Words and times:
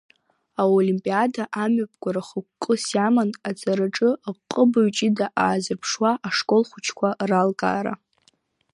Аолимпиада 0.61 1.43
амҩаԥгара 1.63 2.21
хықәкыс 2.27 2.83
иаман 2.95 3.29
аҵараҿы 3.49 4.09
аҟыбаҩ 4.29 4.89
ҷыда 4.97 5.27
аазырԥшуа 5.43 6.11
ашколхәыҷқәа 6.27 7.09
ралкаара. 7.29 7.93